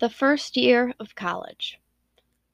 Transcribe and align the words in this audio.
The 0.00 0.08
first 0.08 0.56
year 0.56 0.94
of 0.98 1.14
college. 1.14 1.78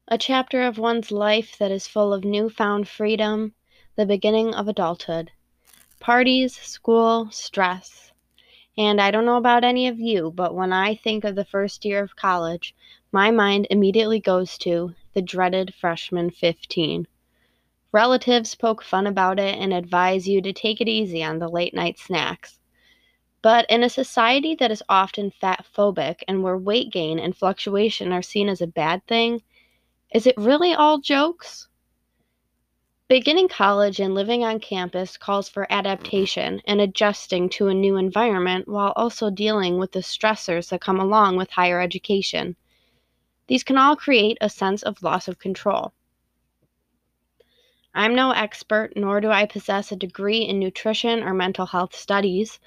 A 0.09 0.19
chapter 0.19 0.63
of 0.63 0.79
one's 0.79 1.13
life 1.13 1.57
that 1.59 1.71
is 1.71 1.87
full 1.87 2.13
of 2.13 2.25
newfound 2.25 2.89
freedom, 2.89 3.55
the 3.95 4.05
beginning 4.05 4.53
of 4.53 4.67
adulthood. 4.67 5.31
Parties, 6.01 6.57
school, 6.57 7.31
stress. 7.31 8.11
And 8.77 9.01
I 9.01 9.13
don't 9.13 9.25
know 9.25 9.37
about 9.37 9.63
any 9.63 9.87
of 9.87 10.01
you, 10.01 10.33
but 10.35 10.57
when 10.57 10.73
I 10.73 10.97
think 10.97 11.23
of 11.23 11.37
the 11.37 11.45
first 11.45 11.85
year 11.85 12.03
of 12.03 12.17
college, 12.17 12.75
my 13.13 13.31
mind 13.31 13.69
immediately 13.71 14.19
goes 14.19 14.59
to 14.59 14.97
the 15.15 15.23
dreaded 15.23 15.73
freshman 15.73 16.31
15. 16.31 17.07
Relatives 17.93 18.57
poke 18.57 18.83
fun 18.83 19.07
about 19.07 19.39
it 19.39 19.57
and 19.57 19.73
advise 19.73 20.27
you 20.27 20.43
to 20.43 20.53
take 20.53 20.81
it 20.81 20.89
easy 20.89 21.23
on 21.23 21.39
the 21.39 21.49
late 21.49 21.75
night 21.75 22.01
snacks. 22.01 22.59
But 23.47 23.65
in 23.71 23.85
a 23.85 23.89
society 23.89 24.57
that 24.57 24.73
is 24.73 24.83
often 24.89 25.31
fat 25.31 25.65
phobic 25.73 26.25
and 26.27 26.43
where 26.43 26.59
weight 26.59 26.91
gain 26.91 27.21
and 27.21 27.37
fluctuation 27.37 28.11
are 28.11 28.21
seen 28.21 28.49
as 28.49 28.61
a 28.61 28.67
bad 28.67 29.07
thing, 29.07 29.41
is 30.13 30.27
it 30.27 30.37
really 30.37 30.75
all 30.75 30.99
jokes? 30.99 31.69
Beginning 33.07 33.47
college 33.47 34.01
and 34.01 34.17
living 34.17 34.43
on 34.43 34.59
campus 34.59 35.17
calls 35.17 35.49
for 35.49 35.69
adaptation 35.71 36.61
and 36.67 36.81
adjusting 36.81 37.49
to 37.51 37.69
a 37.69 37.73
new 37.73 37.97
environment 37.97 38.67
while 38.67 38.93
also 38.97 39.31
dealing 39.31 39.79
with 39.79 39.93
the 39.93 40.01
stressors 40.01 40.71
that 40.71 40.81
come 40.81 40.99
along 40.99 41.37
with 41.37 41.53
higher 41.53 41.81
education. 41.81 42.57
These 43.47 43.63
can 43.63 43.79
all 43.79 43.95
create 43.95 44.39
a 44.41 44.51
sense 44.51 44.83
of 44.83 45.05
loss 45.05 45.29
of 45.29 45.39
control. 45.39 45.93
I'm 47.95 48.17
no 48.17 48.33
expert, 48.33 48.97
nor 48.97 49.21
do 49.21 49.31
I 49.31 49.47
possess 49.47 49.93
a 49.93 49.97
degree 49.97 50.41
in 50.41 50.59
nutrition 50.59 51.23
or 51.23 51.33
mental 51.33 51.67
health 51.67 51.95
studies, 51.95 52.59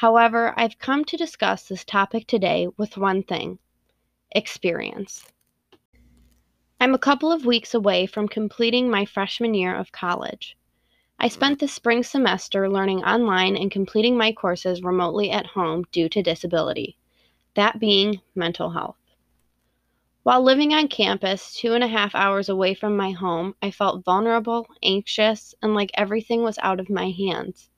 However, 0.00 0.54
I've 0.56 0.78
come 0.78 1.04
to 1.06 1.16
discuss 1.16 1.66
this 1.66 1.84
topic 1.84 2.28
today 2.28 2.68
with 2.76 2.96
one 2.96 3.24
thing 3.24 3.58
experience. 4.30 5.26
I'm 6.80 6.94
a 6.94 7.00
couple 7.00 7.32
of 7.32 7.44
weeks 7.44 7.74
away 7.74 8.06
from 8.06 8.28
completing 8.28 8.88
my 8.88 9.04
freshman 9.04 9.54
year 9.54 9.74
of 9.74 9.90
college. 9.90 10.56
I 11.18 11.26
spent 11.26 11.58
the 11.58 11.66
spring 11.66 12.04
semester 12.04 12.70
learning 12.70 13.02
online 13.02 13.56
and 13.56 13.72
completing 13.72 14.16
my 14.16 14.30
courses 14.30 14.84
remotely 14.84 15.32
at 15.32 15.46
home 15.46 15.82
due 15.90 16.08
to 16.10 16.22
disability, 16.22 16.96
that 17.54 17.80
being 17.80 18.20
mental 18.36 18.70
health. 18.70 19.00
While 20.22 20.42
living 20.42 20.72
on 20.72 20.86
campus, 20.86 21.52
two 21.52 21.72
and 21.72 21.82
a 21.82 21.88
half 21.88 22.14
hours 22.14 22.48
away 22.48 22.74
from 22.74 22.96
my 22.96 23.10
home, 23.10 23.56
I 23.60 23.72
felt 23.72 24.04
vulnerable, 24.04 24.68
anxious, 24.80 25.56
and 25.60 25.74
like 25.74 25.90
everything 25.94 26.44
was 26.44 26.60
out 26.62 26.78
of 26.78 26.88
my 26.88 27.10
hands. 27.10 27.68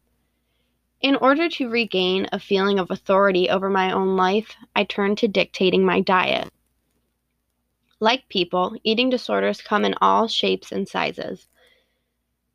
In 1.01 1.17
order 1.17 1.49
to 1.49 1.71
regain 1.71 2.29
a 2.31 2.39
feeling 2.39 2.79
of 2.79 2.91
authority 2.91 3.49
over 3.49 3.71
my 3.71 3.91
own 3.91 4.17
life, 4.17 4.55
I 4.77 4.85
turned 4.85 5.17
to 5.19 5.29
dictating 5.29 5.83
my 5.83 6.01
diet. 6.01 6.53
Like 8.01 8.29
people, 8.29 8.77
eating 8.85 9.09
disorders 9.09 9.63
come 9.63 9.87
in 9.87 9.95
all 10.03 10.29
shapes 10.29 10.71
and 10.71 10.87
sizes. 10.87 11.49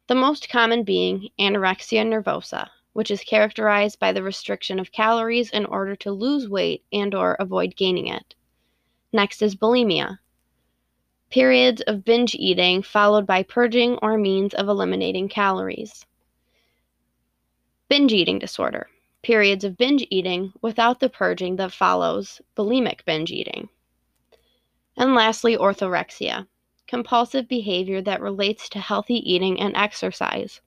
The 0.05 0.13
most 0.13 0.47
common 0.47 0.83
being 0.83 1.29
anorexia 1.39 2.05
nervosa, 2.05 2.69
which 2.93 3.09
is 3.09 3.23
characterized 3.23 3.99
by 3.99 4.11
the 4.11 4.21
restriction 4.21 4.77
of 4.77 4.91
calories 4.91 5.49
in 5.49 5.65
order 5.65 5.95
to 5.95 6.11
lose 6.11 6.47
weight 6.47 6.83
and 6.93 7.15
or 7.15 7.33
avoid 7.39 7.75
gaining 7.75 8.05
it. 8.05 8.35
Next 9.11 9.41
is 9.41 9.55
bulimia. 9.55 10.19
Periods 11.31 11.81
of 11.81 12.05
binge 12.05 12.35
eating 12.35 12.83
followed 12.83 13.25
by 13.25 13.41
purging 13.41 13.97
or 14.03 14.19
means 14.19 14.53
of 14.53 14.69
eliminating 14.69 15.29
calories. 15.29 16.05
Binge 17.87 18.13
eating 18.13 18.39
disorder. 18.39 18.89
Periods 19.21 19.63
of 19.63 19.77
binge 19.77 20.07
eating 20.09 20.53
without 20.59 20.99
the 20.99 21.07
purging 21.07 21.57
that 21.57 21.71
follows 21.71 22.41
bulimic 22.57 23.05
binge 23.05 23.31
eating. 23.31 23.69
And 24.97 25.13
lastly, 25.13 25.55
orthorexia. 25.55 26.47
Compulsive 26.87 27.47
behavior 27.47 28.01
that 28.01 28.21
relates 28.21 28.69
to 28.69 28.79
healthy 28.79 29.17
eating 29.31 29.59
and 29.59 29.75
exercise. 29.75 30.61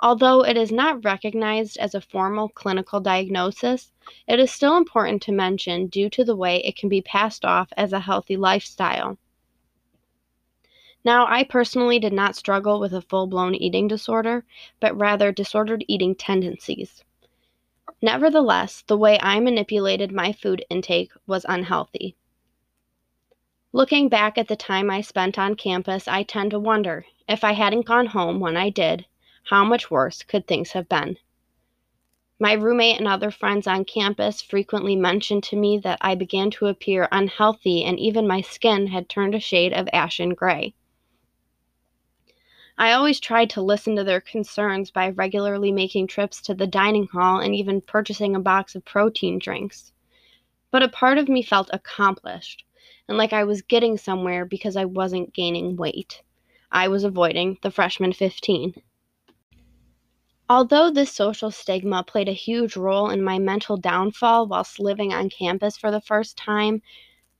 Although 0.00 0.44
it 0.44 0.56
is 0.56 0.72
not 0.72 1.04
recognized 1.04 1.78
as 1.78 1.94
a 1.94 2.00
formal 2.00 2.48
clinical 2.48 2.98
diagnosis, 2.98 3.92
it 4.26 4.40
is 4.40 4.50
still 4.50 4.76
important 4.76 5.22
to 5.22 5.32
mention 5.32 5.86
due 5.86 6.10
to 6.10 6.24
the 6.24 6.34
way 6.34 6.56
it 6.64 6.74
can 6.74 6.88
be 6.88 7.02
passed 7.02 7.44
off 7.44 7.72
as 7.76 7.92
a 7.92 8.00
healthy 8.00 8.36
lifestyle. 8.36 9.16
Now, 11.04 11.26
I 11.26 11.42
personally 11.42 11.98
did 11.98 12.12
not 12.12 12.36
struggle 12.36 12.78
with 12.78 12.92
a 12.92 13.02
full 13.02 13.26
blown 13.26 13.56
eating 13.56 13.88
disorder, 13.88 14.44
but 14.78 14.96
rather 14.96 15.32
disordered 15.32 15.84
eating 15.88 16.14
tendencies. 16.14 17.02
Nevertheless, 18.00 18.82
the 18.82 18.96
way 18.96 19.18
I 19.20 19.40
manipulated 19.40 20.12
my 20.12 20.32
food 20.32 20.64
intake 20.70 21.10
was 21.26 21.44
unhealthy. 21.48 22.14
Looking 23.72 24.08
back 24.08 24.38
at 24.38 24.46
the 24.46 24.54
time 24.54 24.90
I 24.90 25.00
spent 25.00 25.38
on 25.38 25.56
campus, 25.56 26.06
I 26.06 26.22
tend 26.22 26.52
to 26.52 26.60
wonder 26.60 27.06
if 27.28 27.42
I 27.42 27.52
hadn't 27.52 27.86
gone 27.86 28.06
home 28.06 28.38
when 28.38 28.56
I 28.56 28.70
did, 28.70 29.06
how 29.44 29.64
much 29.64 29.90
worse 29.90 30.22
could 30.22 30.46
things 30.46 30.70
have 30.72 30.88
been? 30.88 31.16
My 32.38 32.52
roommate 32.52 32.98
and 32.98 33.08
other 33.08 33.30
friends 33.30 33.66
on 33.66 33.84
campus 33.84 34.40
frequently 34.40 34.94
mentioned 34.94 35.42
to 35.44 35.56
me 35.56 35.78
that 35.78 35.98
I 36.00 36.14
began 36.14 36.50
to 36.52 36.66
appear 36.66 37.08
unhealthy 37.10 37.82
and 37.82 37.98
even 37.98 38.26
my 38.26 38.40
skin 38.40 38.88
had 38.88 39.08
turned 39.08 39.34
a 39.34 39.40
shade 39.40 39.72
of 39.72 39.88
ashen 39.92 40.34
gray. 40.34 40.74
I 42.82 42.94
always 42.94 43.20
tried 43.20 43.48
to 43.50 43.62
listen 43.62 43.94
to 43.94 44.02
their 44.02 44.20
concerns 44.20 44.90
by 44.90 45.10
regularly 45.10 45.70
making 45.70 46.08
trips 46.08 46.42
to 46.42 46.52
the 46.52 46.66
dining 46.66 47.06
hall 47.06 47.38
and 47.38 47.54
even 47.54 47.80
purchasing 47.80 48.34
a 48.34 48.40
box 48.40 48.74
of 48.74 48.84
protein 48.84 49.38
drinks. 49.38 49.92
But 50.72 50.82
a 50.82 50.88
part 50.88 51.16
of 51.16 51.28
me 51.28 51.42
felt 51.42 51.70
accomplished 51.72 52.64
and 53.06 53.16
like 53.16 53.32
I 53.32 53.44
was 53.44 53.62
getting 53.62 53.96
somewhere 53.96 54.44
because 54.44 54.76
I 54.76 54.84
wasn't 54.84 55.32
gaining 55.32 55.76
weight. 55.76 56.22
I 56.72 56.88
was 56.88 57.04
avoiding 57.04 57.56
the 57.62 57.70
freshman 57.70 58.12
15. 58.12 58.74
Although 60.48 60.90
this 60.90 61.12
social 61.12 61.52
stigma 61.52 62.02
played 62.02 62.28
a 62.28 62.32
huge 62.32 62.76
role 62.76 63.10
in 63.10 63.22
my 63.22 63.38
mental 63.38 63.76
downfall 63.76 64.48
whilst 64.48 64.80
living 64.80 65.12
on 65.12 65.30
campus 65.30 65.76
for 65.76 65.92
the 65.92 66.00
first 66.00 66.36
time, 66.36 66.82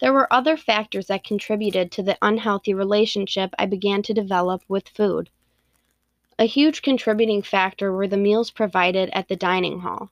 there 0.03 0.13
were 0.13 0.33
other 0.33 0.57
factors 0.57 1.07
that 1.07 1.23
contributed 1.23 1.93
to 1.93 2.03
the 2.03 2.19
unhealthy 2.21 2.75
relationship 2.75 3.55
I 3.57 3.67
began 3.67 4.03
to 4.03 4.13
develop 4.13 4.65
with 4.67 4.89
food. 4.89 5.31
A 6.41 6.45
huge 6.45 6.83
contributing 6.83 7.41
factor 7.41 7.93
were 7.93 8.09
the 8.09 8.17
meals 8.17 8.51
provided 8.51 9.11
at 9.13 9.29
the 9.29 9.37
dining 9.37 9.79
hall. 9.79 10.11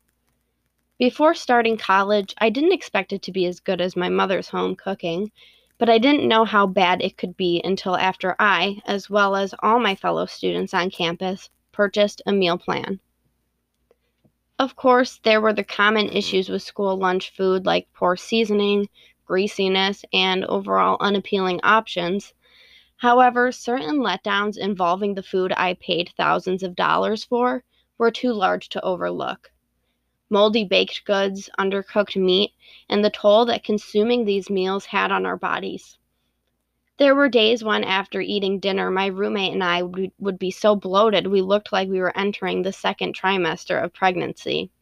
Before 0.96 1.34
starting 1.34 1.76
college, 1.76 2.36
I 2.38 2.50
didn't 2.50 2.72
expect 2.72 3.12
it 3.12 3.20
to 3.22 3.32
be 3.32 3.46
as 3.46 3.58
good 3.58 3.80
as 3.80 3.96
my 3.96 4.08
mother's 4.08 4.50
home 4.50 4.76
cooking, 4.76 5.32
but 5.76 5.90
I 5.90 5.98
didn't 5.98 6.28
know 6.28 6.44
how 6.44 6.68
bad 6.68 7.02
it 7.02 7.16
could 7.16 7.36
be 7.36 7.60
until 7.64 7.96
after 7.96 8.36
I, 8.38 8.80
as 8.86 9.10
well 9.10 9.34
as 9.34 9.56
all 9.60 9.80
my 9.80 9.96
fellow 9.96 10.26
students 10.26 10.72
on 10.72 10.90
campus, 10.90 11.50
purchased 11.72 12.22
a 12.26 12.32
meal 12.32 12.58
plan. 12.58 13.00
Of 14.56 14.76
course, 14.76 15.18
there 15.24 15.40
were 15.40 15.54
the 15.54 15.64
common 15.64 16.10
issues 16.10 16.48
with 16.48 16.62
school 16.62 16.96
lunch 16.96 17.30
food 17.30 17.66
like 17.66 17.88
poor 17.94 18.14
seasoning, 18.14 18.88
greasiness, 19.30 20.04
and 20.12 20.44
overall 20.46 20.96
unappealing 20.98 21.60
options. 21.62 22.34
However, 22.96 23.52
certain 23.52 24.00
letdowns 24.00 24.58
involving 24.58 25.14
the 25.14 25.22
food 25.22 25.52
I 25.56 25.74
paid 25.74 26.10
thousands 26.16 26.64
of 26.64 26.74
dollars 26.74 27.22
for 27.22 27.62
were 27.96 28.10
too 28.10 28.32
large 28.32 28.68
to 28.70 28.82
overlook. 28.82 29.52
Moldy 30.30 30.64
baked 30.64 31.04
goods, 31.04 31.48
undercooked 31.60 32.16
meat, 32.16 32.54
and 32.88 33.04
the 33.04 33.10
toll 33.10 33.44
that 33.44 33.62
consuming 33.62 34.24
these 34.24 34.50
meals 34.50 34.86
had 34.86 35.12
on 35.12 35.24
our 35.24 35.36
bodies. 35.36 35.96
There 36.98 37.14
were 37.14 37.28
days 37.28 37.62
when, 37.62 37.84
after 37.84 38.20
eating 38.20 38.58
dinner, 38.58 38.90
my 38.90 39.06
roommate 39.06 39.52
and 39.52 39.62
I 39.62 39.82
would 40.18 40.40
be 40.40 40.50
so 40.50 40.74
bloated 40.74 41.28
we 41.28 41.40
looked 41.40 41.70
like 41.70 41.88
we 41.88 42.00
were 42.00 42.18
entering 42.18 42.62
the 42.62 42.72
second 42.72 43.14
trimester 43.14 43.80
of 43.80 43.94
pregnancy 43.94 44.72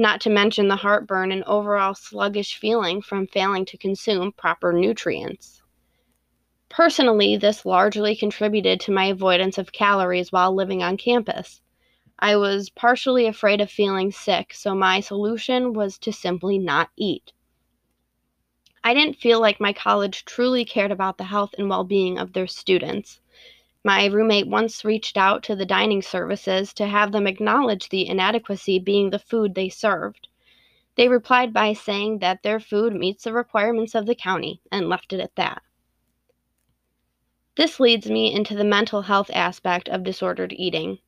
not 0.00 0.20
to 0.22 0.30
mention 0.30 0.66
the 0.66 0.76
heartburn 0.76 1.30
and 1.30 1.44
overall 1.44 1.94
sluggish 1.94 2.58
feeling 2.58 3.02
from 3.02 3.26
failing 3.26 3.64
to 3.66 3.76
consume 3.76 4.32
proper 4.32 4.72
nutrients. 4.72 5.62
Personally, 6.70 7.36
this 7.36 7.66
largely 7.66 8.16
contributed 8.16 8.80
to 8.80 8.92
my 8.92 9.06
avoidance 9.06 9.58
of 9.58 9.72
calories 9.72 10.32
while 10.32 10.54
living 10.54 10.82
on 10.82 10.96
campus. 10.96 11.60
I 12.18 12.36
was 12.36 12.70
partially 12.70 13.26
afraid 13.26 13.60
of 13.60 13.70
feeling 13.70 14.12
sick, 14.12 14.54
so 14.54 14.74
my 14.74 15.00
solution 15.00 15.72
was 15.72 15.98
to 15.98 16.12
simply 16.12 16.58
not 16.58 16.90
eat. 16.96 17.32
I 18.82 18.94
didn't 18.94 19.18
feel 19.18 19.40
like 19.40 19.60
my 19.60 19.72
college 19.72 20.24
truly 20.24 20.64
cared 20.64 20.90
about 20.90 21.18
the 21.18 21.24
health 21.24 21.54
and 21.58 21.68
well 21.68 21.84
being 21.84 22.18
of 22.18 22.32
their 22.32 22.46
students. 22.46 23.20
My 23.82 24.04
roommate 24.06 24.46
once 24.46 24.84
reached 24.84 25.16
out 25.16 25.42
to 25.44 25.56
the 25.56 25.64
dining 25.64 26.02
services 26.02 26.74
to 26.74 26.86
have 26.86 27.12
them 27.12 27.26
acknowledge 27.26 27.88
the 27.88 28.06
inadequacy 28.06 28.78
being 28.78 29.08
the 29.08 29.18
food 29.18 29.54
they 29.54 29.70
served. 29.70 30.28
They 30.96 31.08
replied 31.08 31.54
by 31.54 31.72
saying 31.72 32.18
that 32.18 32.42
their 32.42 32.60
food 32.60 32.94
meets 32.94 33.24
the 33.24 33.32
requirements 33.32 33.94
of 33.94 34.04
the 34.04 34.14
county 34.14 34.60
and 34.70 34.90
left 34.90 35.14
it 35.14 35.20
at 35.20 35.34
that. 35.36 35.62
This 37.56 37.80
leads 37.80 38.10
me 38.10 38.30
into 38.32 38.54
the 38.54 38.64
mental 38.64 39.02
health 39.02 39.30
aspect 39.32 39.88
of 39.88 40.04
disordered 40.04 40.52
eating. 40.52 40.98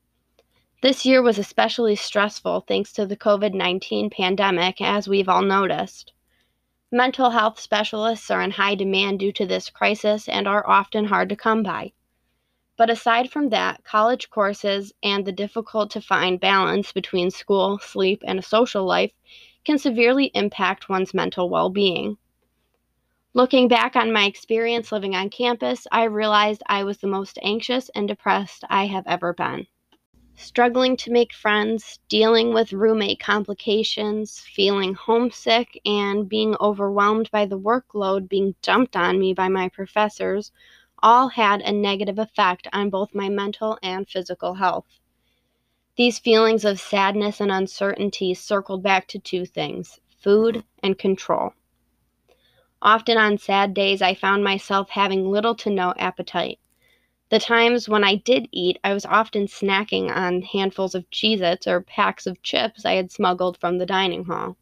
This 0.81 1.05
year 1.05 1.21
was 1.21 1.37
especially 1.37 1.95
stressful 1.95 2.61
thanks 2.61 2.91
to 2.93 3.05
the 3.05 3.15
COVID 3.15 3.53
19 3.53 4.09
pandemic, 4.09 4.81
as 4.81 5.07
we've 5.07 5.29
all 5.29 5.43
noticed. 5.43 6.11
Mental 6.91 7.29
health 7.29 7.59
specialists 7.59 8.31
are 8.31 8.41
in 8.41 8.51
high 8.51 8.75
demand 8.75 9.19
due 9.19 9.31
to 9.33 9.45
this 9.45 9.69
crisis 9.69 10.27
and 10.27 10.47
are 10.47 10.67
often 10.67 11.05
hard 11.05 11.29
to 11.29 11.35
come 11.35 11.61
by. 11.61 11.93
But 12.77 12.89
aside 12.89 13.31
from 13.31 13.49
that, 13.49 13.83
college 13.83 14.29
courses 14.29 14.93
and 15.03 15.25
the 15.25 15.31
difficult 15.31 15.91
to 15.91 16.01
find 16.01 16.39
balance 16.39 16.91
between 16.91 17.31
school, 17.31 17.79
sleep, 17.79 18.23
and 18.25 18.39
a 18.39 18.43
social 18.43 18.85
life 18.85 19.11
can 19.63 19.77
severely 19.77 20.31
impact 20.33 20.89
one's 20.89 21.13
mental 21.13 21.49
well 21.49 21.69
being. 21.69 22.17
Looking 23.33 23.67
back 23.67 23.95
on 23.95 24.11
my 24.11 24.25
experience 24.25 24.91
living 24.91 25.15
on 25.15 25.29
campus, 25.29 25.87
I 25.91 26.03
realized 26.05 26.63
I 26.67 26.83
was 26.83 26.97
the 26.99 27.07
most 27.07 27.39
anxious 27.43 27.89
and 27.89 28.07
depressed 28.07 28.63
I 28.69 28.87
have 28.87 29.05
ever 29.07 29.33
been 29.33 29.67
struggling 30.35 30.97
to 30.97 31.11
make 31.11 31.33
friends, 31.33 31.99
dealing 32.09 32.53
with 32.53 32.73
roommate 32.73 33.19
complications, 33.19 34.39
feeling 34.39 34.93
homesick, 34.93 35.79
and 35.85 36.27
being 36.27 36.55
overwhelmed 36.59 37.29
by 37.31 37.45
the 37.45 37.59
workload 37.59 38.27
being 38.27 38.55
dumped 38.61 38.95
on 38.95 39.19
me 39.19 39.33
by 39.33 39.47
my 39.47 39.69
professors 39.69 40.51
all 41.03 41.27
had 41.27 41.61
a 41.61 41.71
negative 41.71 42.17
effect 42.17 42.67
on 42.73 42.89
both 42.89 43.13
my 43.13 43.29
mental 43.29 43.77
and 43.83 44.09
physical 44.09 44.55
health. 44.55 44.87
These 45.97 46.17
feelings 46.17 46.65
of 46.65 46.79
sadness 46.79 47.39
and 47.39 47.51
uncertainty 47.51 48.33
circled 48.33 48.81
back 48.81 49.07
to 49.09 49.19
two 49.19 49.45
things 49.45 49.99
food 50.17 50.63
and 50.81 50.97
control. 50.97 51.53
Often 52.81 53.17
on 53.17 53.37
sad 53.37 53.73
days, 53.73 54.01
I 54.01 54.13
found 54.13 54.43
myself 54.43 54.89
having 54.89 55.29
little 55.29 55.53
to 55.55 55.69
no 55.69 55.93
appetite. 55.97 56.59
The 57.29 57.39
times 57.39 57.89
when 57.89 58.03
I 58.03 58.15
did 58.15 58.47
eat, 58.51 58.79
I 58.83 58.93
was 58.93 59.05
often 59.05 59.47
snacking 59.47 60.09
on 60.09 60.41
handfuls 60.41 60.95
of 60.95 61.09
Cheez 61.09 61.41
Its 61.41 61.67
or 61.67 61.81
packs 61.81 62.25
of 62.25 62.41
chips 62.43 62.85
I 62.85 62.93
had 62.93 63.11
smuggled 63.11 63.57
from 63.57 63.77
the 63.77 63.85
dining 63.85 64.23
hall. 64.25 64.55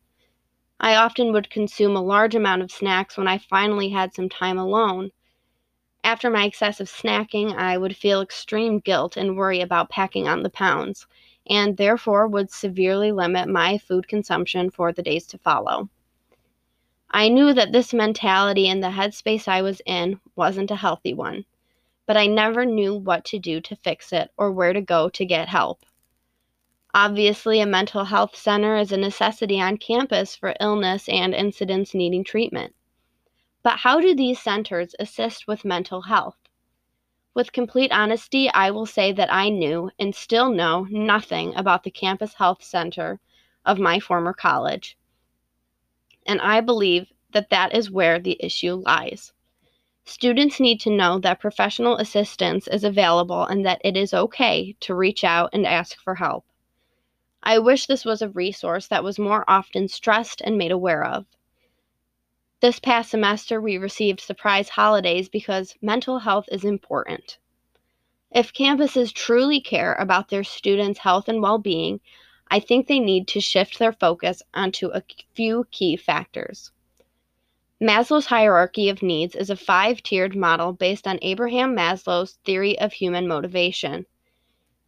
I 0.80 0.96
often 0.96 1.32
would 1.34 1.52
consume 1.52 1.96
a 1.96 2.02
large 2.02 2.34
amount 2.34 2.64
of 2.64 2.72
snacks 2.72 3.18
when 3.18 3.28
I 3.28 3.38
finally 3.38 3.90
had 3.90 4.16
some 4.16 4.30
time 4.30 4.58
alone. 4.58 5.12
After 6.04 6.30
my 6.30 6.46
excessive 6.46 6.88
snacking, 6.88 7.56
I 7.56 7.78
would 7.78 7.96
feel 7.96 8.22
extreme 8.22 8.80
guilt 8.80 9.18
and 9.18 9.38
worry 9.38 9.62
about 9.62 9.90
packing 9.90 10.28
on 10.28 10.44
the 10.44 10.50
pounds, 10.50 11.08
and 11.50 11.78
therefore 11.78 12.28
would 12.28 12.52
severely 12.52 13.12
limit 13.12 13.48
my 13.48 13.78
food 13.78 14.08
consumption 14.08 14.70
for 14.70 14.92
the 14.92 15.04
days 15.04 15.28
to 15.28 15.38
follow. 15.38 15.90
I 17.10 17.30
knew 17.30 17.54
that 17.54 17.72
this 17.72 17.94
mentality 17.94 18.68
and 18.68 18.84
the 18.84 18.88
headspace 18.90 19.48
I 19.48 19.62
was 19.62 19.82
in 19.86 20.20
wasn't 20.36 20.72
a 20.72 20.76
healthy 20.76 21.14
one 21.14 21.46
but 22.12 22.18
I 22.18 22.28
never 22.28 22.66
knew 22.66 22.96
what 22.96 23.24
to 23.26 23.40
do 23.40 23.62
to 23.62 23.76
fix 23.78 24.12
it 24.12 24.32
or 24.36 24.52
where 24.52 24.74
to 24.74 24.82
go 24.82 25.08
to 25.08 25.26
get 25.26 25.48
help. 25.48 25.86
Obviously, 26.94 27.62
a 27.62 27.66
mental 27.66 28.04
health 28.04 28.36
center 28.36 28.76
is 28.76 28.92
a 28.92 28.98
necessity 28.98 29.62
on 29.62 29.78
campus 29.78 30.36
for 30.36 30.54
illness 30.60 31.08
and 31.08 31.34
incidents 31.34 31.94
needing 31.94 32.26
treatment. 32.26 32.76
But 33.64 33.80
how 33.80 34.00
do 34.00 34.16
these 34.16 34.40
centers 34.40 34.96
assist 35.00 35.48
with 35.48 35.64
mental 35.66 36.04
health? 36.04 36.38
With 37.34 37.54
complete 37.54 37.92
honesty, 37.92 38.50
I 38.50 38.72
will 38.72 38.86
say 38.86 39.12
that 39.12 39.32
I 39.32 39.50
knew 39.50 39.92
and 40.00 40.14
still 40.14 40.50
know 40.50 40.88
nothing 40.90 41.56
about 41.56 41.84
the 41.84 41.92
campus 41.92 42.34
health 42.34 42.64
center 42.64 43.20
of 43.64 43.80
my 43.80 44.00
former 44.00 44.34
college. 44.34 44.98
And 46.26 46.42
I 46.42 46.62
believe 46.62 47.14
that 47.32 47.50
that 47.52 47.76
is 47.76 47.92
where 47.92 48.20
the 48.20 48.38
issue 48.44 48.74
lies. 48.74 49.32
Students 50.04 50.60
need 50.60 50.80
to 50.82 50.90
know 50.90 51.20
that 51.20 51.40
professional 51.40 51.98
assistance 51.98 52.68
is 52.68 52.84
available 52.84 53.46
and 53.46 53.66
that 53.66 53.82
it 53.84 53.96
is 53.96 54.14
okay 54.14 54.76
to 54.80 54.96
reach 54.96 55.24
out 55.24 55.52
and 55.54 55.66
ask 55.66 55.98
for 56.00 56.16
help. 56.16 56.46
I 57.44 57.60
wish 57.60 57.86
this 57.86 58.06
was 58.06 58.22
a 58.22 58.30
resource 58.30 58.88
that 58.88 59.04
was 59.04 59.20
more 59.20 59.46
often 59.48 59.88
stressed 59.88 60.42
and 60.42 60.58
made 60.58 60.72
aware 60.72 61.04
of. 61.04 61.26
This 62.62 62.80
past 62.80 63.10
semester, 63.10 63.60
we 63.60 63.80
received 63.80 64.20
surprise 64.20 64.70
holidays 64.70 65.30
because 65.30 65.76
mental 65.82 66.20
health 66.20 66.46
is 66.52 66.64
important. 66.64 67.40
If 68.30 68.54
campuses 68.54 69.12
truly 69.12 69.60
care 69.60 69.96
about 69.96 70.30
their 70.30 70.44
students' 70.44 71.00
health 71.00 71.28
and 71.28 71.42
well 71.42 71.58
being, 71.58 72.02
I 72.52 72.60
think 72.60 72.86
they 72.86 73.00
need 73.00 73.28
to 73.30 73.42
shift 73.42 73.80
their 73.80 73.92
focus 73.92 74.44
onto 74.54 74.90
a 74.90 75.02
few 75.34 75.66
key 75.72 75.96
factors. 75.96 76.72
Maslow's 77.82 78.28
hierarchy 78.28 78.90
of 78.90 79.02
needs 79.02 79.36
is 79.36 79.50
a 79.50 79.56
five 79.56 80.04
tiered 80.04 80.36
model 80.36 80.72
based 80.72 81.08
on 81.08 81.18
Abraham 81.24 81.76
Maslow's 81.76 82.38
theory 82.46 82.78
of 82.78 82.94
human 82.94 83.28
motivation. 83.28 84.06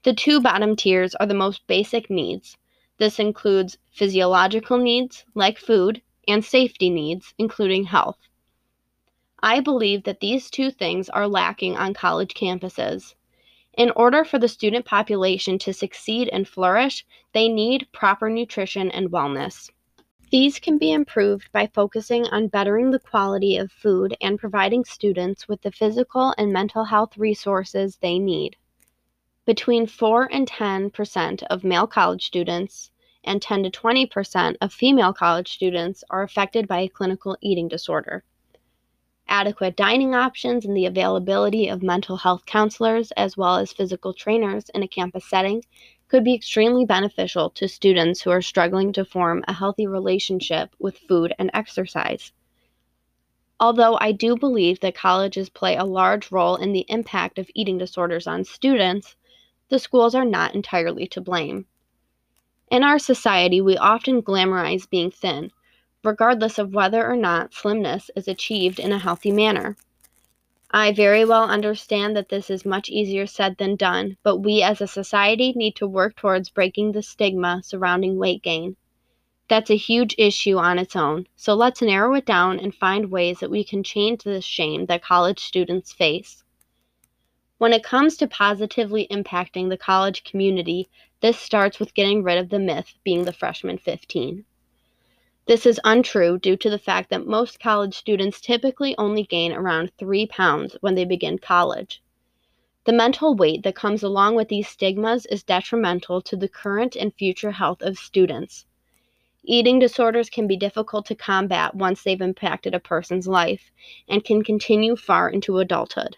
The 0.04 0.14
two 0.14 0.40
bottom 0.40 0.76
tiers 0.76 1.16
are 1.16 1.26
the 1.26 1.34
most 1.34 1.66
basic 1.66 2.08
needs. 2.12 2.56
This 3.00 3.18
includes 3.18 3.80
physiological 3.90 4.78
needs, 4.78 5.26
like 5.34 5.58
food, 5.58 6.04
and 6.28 6.44
safety 6.44 6.90
needs, 6.90 7.34
including 7.38 7.86
health. 7.86 8.18
I 9.42 9.60
believe 9.60 10.04
that 10.04 10.22
these 10.22 10.50
two 10.50 10.72
things 10.72 11.10
are 11.10 11.28
lacking 11.28 11.76
on 11.76 11.94
college 11.94 12.34
campuses. 12.34 13.16
In 13.78 13.92
order 13.96 14.24
for 14.24 14.40
the 14.40 14.48
student 14.48 14.86
population 14.86 15.58
to 15.60 15.74
succeed 15.74 16.30
and 16.30 16.48
flourish, 16.48 17.06
they 17.34 17.50
need 17.50 17.88
proper 17.92 18.30
nutrition 18.30 18.90
and 18.92 19.12
wellness. 19.12 19.70
These 20.32 20.60
can 20.60 20.78
be 20.78 20.92
improved 20.92 21.52
by 21.52 21.68
focusing 21.68 22.26
on 22.28 22.48
bettering 22.48 22.92
the 22.92 23.00
quality 23.00 23.58
of 23.58 23.72
food 23.72 24.16
and 24.22 24.40
providing 24.40 24.86
students 24.86 25.48
with 25.48 25.62
the 25.62 25.72
physical 25.72 26.34
and 26.38 26.54
mental 26.54 26.86
health 26.86 27.18
resources 27.18 27.98
they 27.98 28.18
need. 28.18 28.56
Between 29.46 29.88
4 29.88 30.30
and 30.32 30.48
10% 30.50 31.44
of 31.52 31.64
male 31.64 31.86
college 31.86 32.26
students 32.26 32.92
and 33.24 33.42
10 33.42 33.64
to 33.64 33.70
20% 33.70 34.56
of 34.62 34.74
female 34.74 35.14
college 35.14 35.54
students 35.54 36.04
are 36.10 36.24
affected 36.24 36.68
by 36.68 36.80
a 36.80 36.90
clinical 36.90 37.38
eating 37.42 37.68
disorder. 37.68 38.24
Adequate 39.28 39.76
dining 39.76 40.14
options 40.14 40.66
and 40.66 40.76
the 40.76 40.86
availability 40.86 41.68
of 41.68 41.82
mental 41.82 42.18
health 42.18 42.46
counselors 42.46 43.12
as 43.12 43.38
well 43.38 43.58
as 43.58 43.72
physical 43.72 44.14
trainers 44.14 44.70
in 44.70 44.84
a 44.84 44.88
campus 44.88 45.26
setting 45.26 45.64
could 46.10 46.24
be 46.24 46.34
extremely 46.36 46.86
beneficial 46.86 47.50
to 47.50 47.68
students 47.68 48.22
who 48.22 48.30
are 48.30 48.42
struggling 48.42 48.94
to 48.94 49.04
form 49.04 49.44
a 49.48 49.54
healthy 49.54 49.88
relationship 49.88 50.76
with 50.78 50.98
food 50.98 51.34
and 51.40 51.50
exercise. 51.54 52.32
Although 53.60 53.98
I 54.02 54.12
do 54.12 54.36
believe 54.36 54.82
that 54.82 54.94
colleges 54.94 55.50
play 55.50 55.78
a 55.78 55.86
large 55.86 56.32
role 56.32 56.58
in 56.58 56.74
the 56.74 56.86
impact 56.90 57.40
of 57.40 57.50
eating 57.56 57.78
disorders 57.78 58.28
on 58.28 58.44
students, 58.44 59.16
the 59.70 59.80
schools 59.80 60.14
are 60.14 60.26
not 60.26 60.54
entirely 60.54 61.08
to 61.08 61.22
blame. 61.22 61.66
In 62.74 62.84
our 62.84 62.98
society, 62.98 63.62
we 63.62 63.78
often 63.78 64.24
glamorize 64.24 64.90
being 64.90 65.12
thin, 65.12 65.52
regardless 66.04 66.58
of 66.58 66.74
whether 66.74 67.08
or 67.08 67.16
not 67.16 67.54
slimness 67.54 68.10
is 68.16 68.28
achieved 68.28 68.80
in 68.80 68.92
a 68.92 68.98
healthy 68.98 69.32
manner. 69.32 69.78
I 70.72 70.92
very 70.92 71.24
well 71.24 71.44
understand 71.44 72.16
that 72.16 72.30
this 72.30 72.50
is 72.50 72.66
much 72.66 72.90
easier 72.90 73.28
said 73.28 73.58
than 73.58 73.76
done, 73.76 74.18
but 74.24 74.38
we 74.38 74.64
as 74.64 74.82
a 74.82 74.88
society 74.88 75.54
need 75.56 75.76
to 75.76 75.88
work 75.88 76.16
towards 76.16 76.50
breaking 76.50 76.94
the 76.94 77.04
stigma 77.04 77.62
surrounding 77.64 78.18
weight 78.18 78.42
gain. 78.42 78.76
That's 79.50 79.70
a 79.70 79.78
huge 79.78 80.16
issue 80.18 80.58
on 80.58 80.80
its 80.80 80.96
own, 80.96 81.28
so 81.36 81.54
let's 81.54 81.84
narrow 81.84 82.16
it 82.16 82.26
down 82.26 82.60
and 82.60 82.74
find 82.74 83.12
ways 83.12 83.40
that 83.42 83.52
we 83.52 83.64
can 83.64 83.84
change 83.84 84.24
this 84.24 84.46
shame 84.46 84.88
that 84.88 85.04
college 85.04 85.42
students 85.42 85.94
face. 85.94 86.43
When 87.60 87.72
it 87.72 87.84
comes 87.84 88.18
to 88.18 88.28
positively 88.28 89.08
impacting 89.12 89.70
the 89.70 89.78
college 89.78 90.24
community, 90.24 90.90
this 91.22 91.40
starts 91.40 91.80
with 91.80 91.94
getting 91.94 92.24
rid 92.24 92.38
of 92.38 92.50
the 92.50 92.60
myth 92.60 92.96
being 93.04 93.26
the 93.26 93.32
freshman 93.32 93.78
15. 93.78 94.44
This 95.46 95.66
is 95.66 95.80
untrue 95.84 96.40
due 96.40 96.58
to 96.58 96.70
the 96.70 96.80
fact 96.80 97.10
that 97.10 97.28
most 97.28 97.60
college 97.60 97.96
students 97.96 98.42
typically 98.42 98.98
only 98.98 99.24
gain 99.24 99.54
around 99.54 99.92
3 99.98 100.26
pounds 100.26 100.76
when 100.82 100.96
they 100.96 101.06
begin 101.06 101.38
college. 101.38 102.02
The 102.86 102.92
mental 102.92 103.36
weight 103.36 103.64
that 103.64 103.76
comes 103.76 104.04
along 104.04 104.36
with 104.36 104.48
these 104.48 104.68
stigmas 104.68 105.26
is 105.28 105.44
detrimental 105.44 106.22
to 106.24 106.36
the 106.36 106.50
current 106.50 106.96
and 106.96 107.14
future 107.14 107.52
health 107.52 107.82
of 107.82 107.98
students. 107.98 108.66
Eating 109.44 109.80
disorders 109.80 110.30
can 110.30 110.48
be 110.48 110.58
difficult 110.58 111.06
to 111.06 111.16
combat 111.16 111.76
once 111.76 112.02
they've 112.02 112.20
impacted 112.20 112.74
a 112.74 112.80
person's 112.80 113.28
life 113.28 113.70
and 114.10 114.26
can 114.26 114.44
continue 114.44 114.96
far 114.96 115.30
into 115.30 115.60
adulthood. 115.60 116.18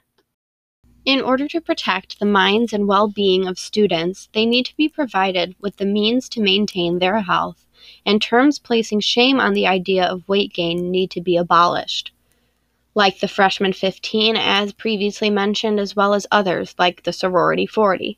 In 1.05 1.21
order 1.21 1.47
to 1.49 1.61
protect 1.61 2.17
the 2.17 2.25
minds 2.25 2.73
and 2.73 2.87
well 2.87 3.07
being 3.07 3.47
of 3.47 3.59
students, 3.59 4.27
they 4.33 4.43
need 4.43 4.65
to 4.65 4.75
be 4.75 4.89
provided 4.89 5.55
with 5.59 5.77
the 5.77 5.85
means 5.85 6.27
to 6.29 6.41
maintain 6.41 6.97
their 6.97 7.21
health 7.21 7.63
and 8.07 8.19
terms 8.19 8.57
placing 8.57 9.01
shame 9.01 9.39
on 9.39 9.53
the 9.53 9.67
idea 9.67 10.03
of 10.03 10.27
weight 10.27 10.51
gain 10.51 10.89
need 10.89 11.11
to 11.11 11.21
be 11.21 11.37
abolished, 11.37 12.11
like 12.95 13.19
the 13.19 13.27
freshman 13.27 13.71
15, 13.71 14.35
as 14.35 14.73
previously 14.73 15.29
mentioned, 15.29 15.79
as 15.79 15.95
well 15.95 16.15
as 16.15 16.25
others 16.31 16.73
like 16.79 17.03
the 17.03 17.13
sorority 17.13 17.67
40. 17.67 18.17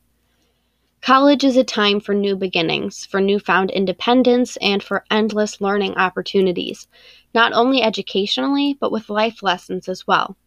College 1.02 1.44
is 1.44 1.58
a 1.58 1.64
time 1.64 2.00
for 2.00 2.14
new 2.14 2.36
beginnings, 2.36 3.04
for 3.04 3.20
newfound 3.20 3.70
independence, 3.70 4.56
and 4.62 4.82
for 4.82 5.04
endless 5.10 5.60
learning 5.60 5.94
opportunities, 5.96 6.88
not 7.34 7.52
only 7.52 7.82
educationally, 7.82 8.78
but 8.80 8.90
with 8.90 9.10
life 9.10 9.42
lessons 9.42 9.90
as 9.90 10.06
well. 10.06 10.38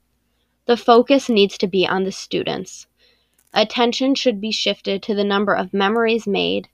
The 0.66 0.78
focus 0.78 1.30
needs 1.30 1.58
to 1.58 1.68
be 1.68 1.88
on 1.88 2.04
the 2.04 2.12
students. 2.12 2.88
Attention 3.54 4.16
should 4.16 4.40
be 4.40 4.52
shifted 4.52 5.04
to 5.04 5.16
the 5.16 5.24
number 5.24 5.54
of 5.54 5.74
memories 5.74 6.28
made, 6.28 6.70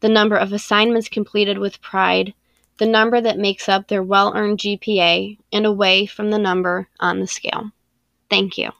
the 0.00 0.08
number 0.08 0.36
of 0.36 0.52
assignments 0.52 1.08
completed 1.08 1.58
with 1.58 1.80
pride, 1.80 2.34
the 2.78 2.86
number 2.86 3.20
that 3.20 3.38
makes 3.38 3.68
up 3.68 3.88
their 3.88 4.02
well 4.02 4.32
earned 4.34 4.58
GPA, 4.58 5.38
and 5.52 5.66
away 5.66 6.06
from 6.06 6.30
the 6.30 6.38
number 6.38 6.88
on 7.00 7.20
the 7.20 7.26
scale. 7.26 7.70
Thank 8.28 8.58
you. 8.58 8.72